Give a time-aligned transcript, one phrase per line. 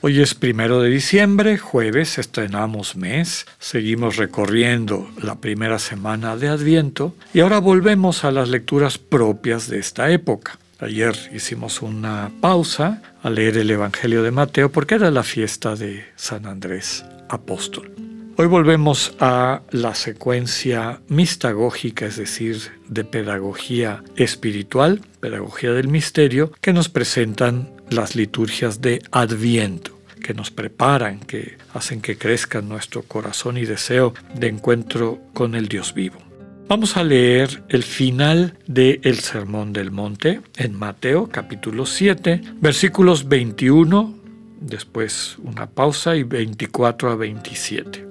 [0.00, 7.16] Hoy es primero de diciembre, jueves, estrenamos mes, seguimos recorriendo la primera semana de Adviento
[7.34, 10.56] y ahora volvemos a las lecturas propias de esta época.
[10.78, 16.04] Ayer hicimos una pausa a leer el Evangelio de Mateo porque era la fiesta de
[16.14, 17.90] San Andrés Apóstol.
[18.36, 26.72] Hoy volvemos a la secuencia mistagógica, es decir, de pedagogía espiritual, pedagogía del misterio, que
[26.72, 33.56] nos presentan las liturgias de Adviento, que nos preparan, que hacen que crezca nuestro corazón
[33.56, 36.18] y deseo de encuentro con el Dios vivo.
[36.68, 43.26] Vamos a leer el final del el Sermón del Monte en Mateo capítulo 7, versículos
[43.26, 44.14] 21,
[44.60, 48.07] después una pausa y 24 a 27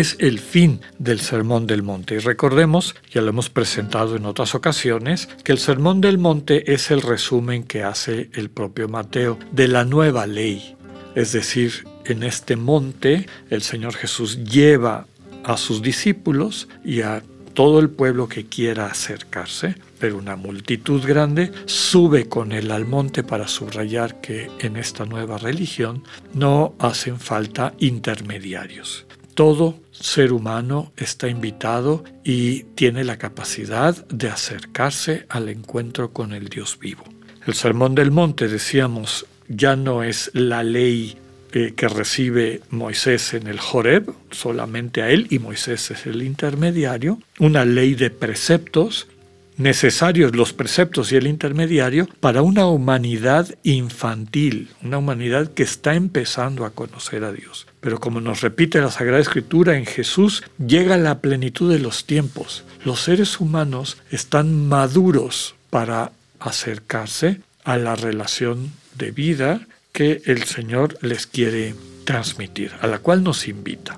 [0.00, 2.16] es el fin del Sermón del Monte.
[2.16, 6.90] Y recordemos, ya lo hemos presentado en otras ocasiones, que el Sermón del Monte es
[6.90, 10.76] el resumen que hace el propio Mateo de la nueva ley.
[11.14, 15.06] Es decir, en este monte el Señor Jesús lleva
[15.44, 17.22] a sus discípulos y a
[17.54, 23.22] todo el pueblo que quiera acercarse, pero una multitud grande sube con él al monte
[23.22, 26.02] para subrayar que en esta nueva religión
[26.34, 29.06] no hacen falta intermediarios.
[29.34, 36.48] Todo ser humano está invitado y tiene la capacidad de acercarse al encuentro con el
[36.48, 37.04] Dios vivo.
[37.46, 41.16] El Sermón del Monte, decíamos, ya no es la ley
[41.52, 47.18] eh, que recibe Moisés en el Joreb, solamente a él, y Moisés es el intermediario,
[47.38, 49.08] una ley de preceptos
[49.56, 56.64] necesarios los preceptos y el intermediario para una humanidad infantil, una humanidad que está empezando
[56.64, 57.66] a conocer a Dios.
[57.80, 62.64] Pero como nos repite la Sagrada Escritura, en Jesús llega la plenitud de los tiempos.
[62.84, 70.98] Los seres humanos están maduros para acercarse a la relación de vida que el Señor
[71.00, 73.96] les quiere transmitir, a la cual nos invita.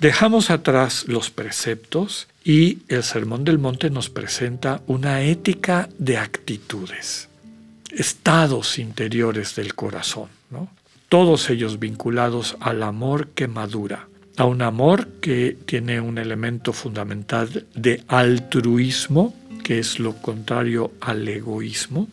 [0.00, 7.28] Dejamos atrás los preceptos y el Sermón del Monte nos presenta una ética de actitudes,
[7.90, 10.28] estados interiores del corazón,
[11.08, 17.66] todos ellos vinculados al amor que madura, a un amor que tiene un elemento fundamental
[17.74, 22.08] de altruismo, que es lo contrario al egoísmo,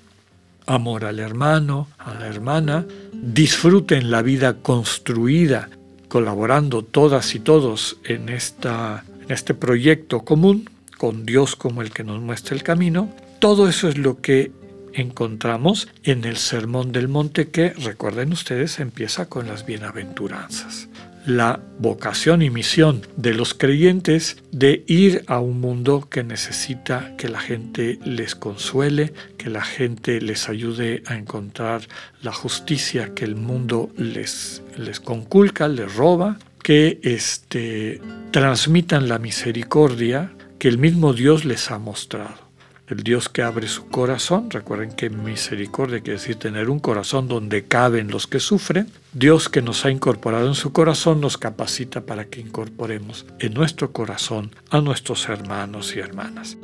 [0.65, 5.69] amor al hermano, a la hermana, disfruten la vida construida
[6.07, 12.03] colaborando todas y todos en, esta, en este proyecto común, con Dios como el que
[12.03, 14.51] nos muestra el camino, todo eso es lo que
[14.91, 20.89] encontramos en el Sermón del Monte que, recuerden ustedes, empieza con las bienaventuranzas.
[21.25, 27.29] La vocación y misión de los creyentes de ir a un mundo que necesita que
[27.29, 31.87] la gente les consuele, que la gente les ayude a encontrar
[32.21, 38.01] la justicia que el mundo les, les conculca, les roba, que este,
[38.31, 42.51] transmitan la misericordia que el mismo Dios les ha mostrado
[42.91, 47.63] el Dios que abre su corazón, recuerden que misericordia quiere decir tener un corazón donde
[47.63, 52.25] caben los que sufren, Dios que nos ha incorporado en su corazón nos capacita para
[52.25, 56.57] que incorporemos en nuestro corazón a nuestros hermanos y hermanas.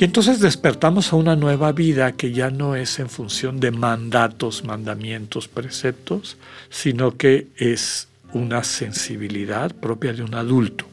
[0.00, 4.64] Y entonces despertamos a una nueva vida que ya no es en función de mandatos,
[4.64, 6.38] mandamientos, preceptos,
[6.70, 10.86] sino que es una sensibilidad propia de un adulto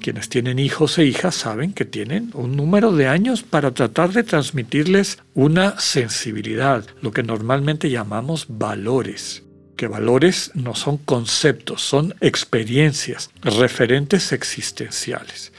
[0.00, 4.24] quienes tienen hijos e hijas saben que tienen un número de años para tratar de
[4.24, 9.44] transmitirles una sensibilidad, lo que normalmente llamamos valores
[9.76, 15.54] que valores no son conceptos, son experiencias, referentes existenciales.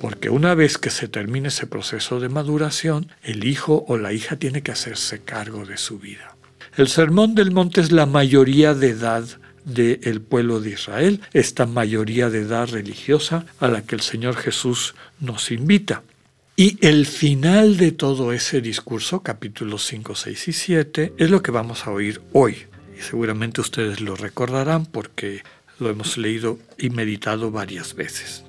[0.00, 4.36] Porque una vez que se termine ese proceso de maduración, el hijo o la hija
[4.36, 6.36] tiene que hacerse cargo de su vida.
[6.78, 9.24] El Sermón del Monte es la mayoría de edad
[9.66, 14.94] del pueblo de Israel, esta mayoría de edad religiosa a la que el Señor Jesús
[15.20, 16.02] nos invita.
[16.54, 21.50] Y el final de todo ese discurso, capítulos 5, 6 y 7, es lo que
[21.50, 22.64] vamos a oír hoy.
[22.96, 25.42] Y seguramente ustedes lo recordarán porque
[25.78, 28.44] lo hemos leído y meditado varias veces.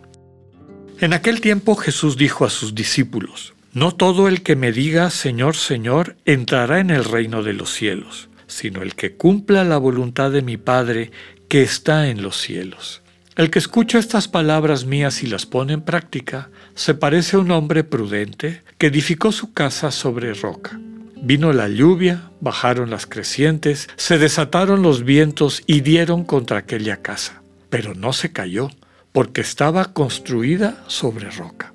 [1.00, 5.56] En aquel tiempo Jesús dijo a sus discípulos, No todo el que me diga Señor,
[5.58, 10.42] Señor, entrará en el reino de los cielos sino el que cumpla la voluntad de
[10.42, 11.12] mi Padre
[11.48, 13.02] que está en los cielos.
[13.36, 17.52] El que escucha estas palabras mías y las pone en práctica, se parece a un
[17.52, 20.80] hombre prudente que edificó su casa sobre roca.
[21.22, 27.42] Vino la lluvia, bajaron las crecientes, se desataron los vientos y dieron contra aquella casa,
[27.70, 28.70] pero no se cayó,
[29.12, 31.74] porque estaba construida sobre roca.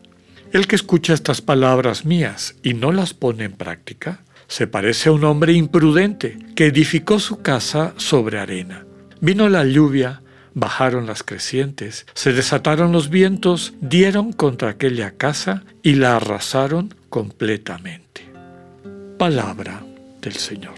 [0.53, 4.21] El que escucha estas palabras mías y no las pone en práctica,
[4.53, 8.85] se parece a un hombre imprudente que edificó su casa sobre arena.
[9.19, 10.21] Vino la lluvia,
[10.53, 18.31] bajaron las crecientes, se desataron los vientos, dieron contra aquella casa y la arrasaron completamente.
[19.17, 19.83] Palabra
[20.21, 20.75] del Señor.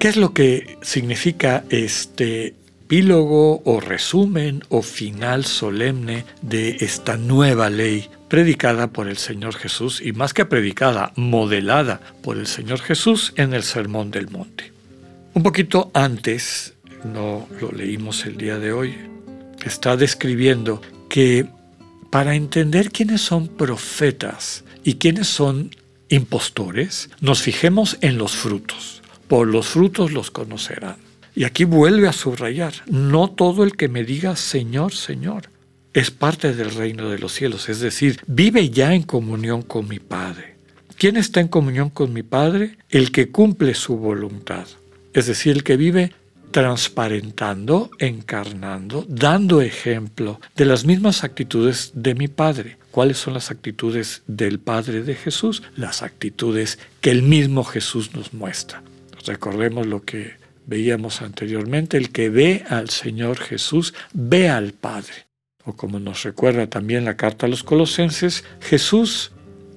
[0.00, 7.70] ¿Qué es lo que significa este epílogo o resumen o final solemne de esta nueva
[7.70, 13.32] ley predicada por el Señor Jesús y más que predicada, modelada por el Señor Jesús
[13.36, 14.72] en el Sermón del Monte.
[15.34, 16.74] Un poquito antes,
[17.04, 18.94] no lo leímos el día de hoy,
[19.64, 21.46] está describiendo que
[22.10, 25.70] para entender quiénes son profetas y quiénes son
[26.08, 29.02] impostores, nos fijemos en los frutos.
[29.28, 31.11] Por los frutos los conocerán.
[31.34, 35.48] Y aquí vuelve a subrayar, no todo el que me diga Señor, Señor,
[35.94, 39.98] es parte del reino de los cielos, es decir, vive ya en comunión con mi
[39.98, 40.56] Padre.
[40.96, 42.76] ¿Quién está en comunión con mi Padre?
[42.88, 44.66] El que cumple su voluntad,
[45.12, 46.12] es decir, el que vive
[46.52, 52.76] transparentando, encarnando, dando ejemplo de las mismas actitudes de mi Padre.
[52.90, 55.62] ¿Cuáles son las actitudes del Padre de Jesús?
[55.76, 58.82] Las actitudes que el mismo Jesús nos muestra.
[59.24, 65.26] Recordemos lo que veíamos anteriormente, el que ve al Señor Jesús, ve al Padre.
[65.64, 69.32] O como nos recuerda también la carta a los colosenses, Jesús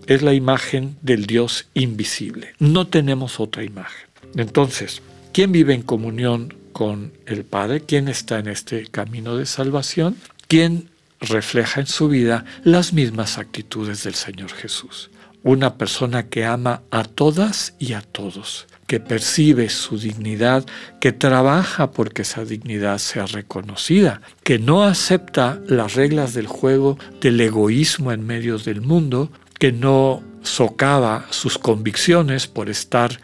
[0.08, 2.54] es la imagen del Dios invisible.
[2.60, 4.08] No tenemos otra imagen.
[4.36, 5.02] Entonces,
[5.32, 7.82] ¿quién vive en comunión con el Padre?
[7.82, 10.18] ¿Quién está en este camino de salvación?
[10.48, 10.90] ¿Quién
[11.20, 15.10] refleja en su vida las mismas actitudes del Señor Jesús?
[15.44, 20.66] Una persona que ama a todas y a todos que percibe su dignidad,
[21.00, 27.42] que trabaja porque esa dignidad sea reconocida, que no acepta las reglas del juego del
[27.42, 33.20] egoísmo en medio del mundo, que no socava sus convicciones por estar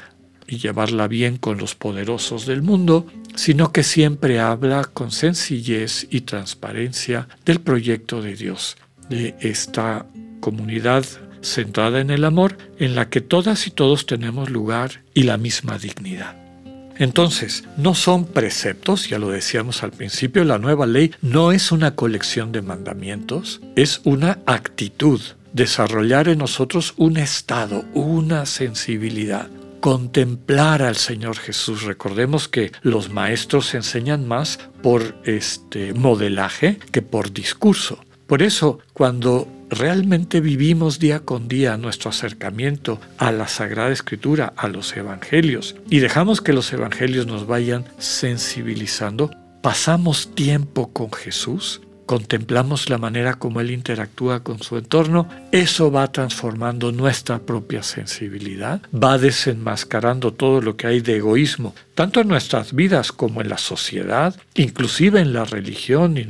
[0.48, 3.06] y llevarla bien con los poderosos del mundo,
[3.36, 8.76] sino que siempre habla con sencillez y transparencia del proyecto de Dios,
[9.10, 10.06] de esta
[10.42, 11.06] comunidad
[11.42, 15.78] centrada en el amor, en la que todas y todos tenemos lugar y la misma
[15.78, 16.36] dignidad.
[16.98, 21.96] Entonces, no son preceptos, ya lo decíamos al principio, la nueva ley no es una
[21.96, 25.20] colección de mandamientos, es una actitud,
[25.54, 29.50] desarrollar en nosotros un estado, una sensibilidad,
[29.80, 31.84] contemplar al Señor Jesús.
[31.84, 38.00] Recordemos que los maestros enseñan más por este modelaje que por discurso.
[38.28, 44.68] Por eso, cuando realmente vivimos día con día nuestro acercamiento a la Sagrada Escritura, a
[44.68, 49.32] los Evangelios, y dejamos que los Evangelios nos vayan sensibilizando,
[49.64, 56.12] pasamos tiempo con Jesús, contemplamos la manera como Él interactúa con su entorno, eso va
[56.12, 62.74] transformando nuestra propia sensibilidad, va desenmascarando todo lo que hay de egoísmo, tanto en nuestras
[62.74, 66.28] vidas como en la sociedad, inclusive en la religión y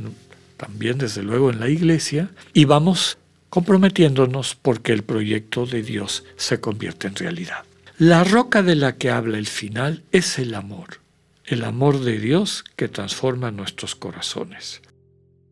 [0.56, 3.18] también desde luego en la iglesia, y vamos
[3.52, 7.64] comprometiéndonos porque el proyecto de Dios se convierte en realidad.
[7.98, 11.00] La roca de la que habla el final es el amor,
[11.44, 14.80] el amor de Dios que transforma nuestros corazones.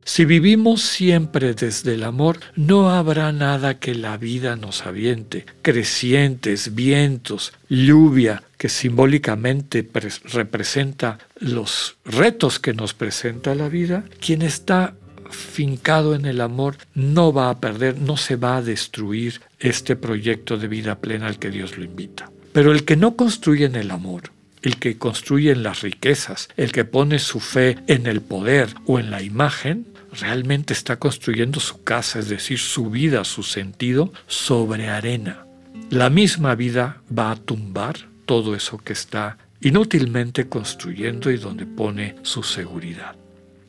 [0.03, 6.75] Si vivimos siempre desde el amor, no habrá nada que la vida nos aviente, crecientes,
[6.75, 9.87] vientos, lluvia, que simbólicamente
[10.25, 14.05] representa los retos que nos presenta la vida.
[14.21, 14.95] Quien está
[15.31, 20.59] fincado en el amor no va a perder, no se va a destruir este proyecto
[20.59, 22.31] de vida plena al que Dios lo invita.
[22.53, 24.25] Pero el que no construye en el amor,
[24.63, 28.99] el que construye en las riquezas, el que pone su fe en el poder o
[28.99, 29.87] en la imagen,
[30.19, 35.47] realmente está construyendo su casa, es decir, su vida, su sentido, sobre arena.
[35.91, 37.97] La misma vida va a tumbar
[38.27, 43.17] todo eso que está inútilmente construyendo y donde pone su seguridad.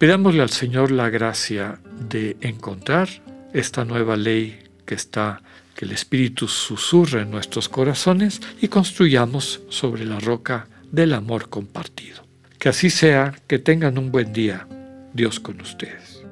[0.01, 1.77] Pidámosle al Señor la gracia
[2.09, 3.07] de encontrar
[3.53, 5.43] esta nueva ley que está,
[5.75, 12.23] que el Espíritu susurre en nuestros corazones y construyamos sobre la roca del amor compartido.
[12.57, 14.67] Que así sea, que tengan un buen día.
[15.13, 16.23] Dios con ustedes.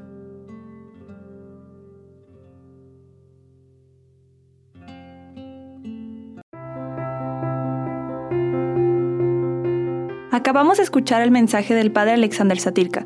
[10.31, 13.05] Acabamos de escuchar el mensaje del padre Alexander Satirka.